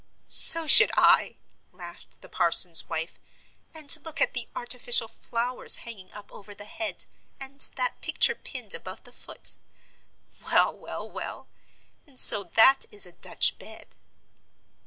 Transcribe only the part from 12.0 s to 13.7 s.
and so that is a Dutch